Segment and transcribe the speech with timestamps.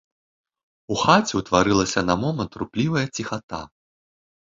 [0.93, 3.61] У хаце ўтварылася на момант руплівая ціхата.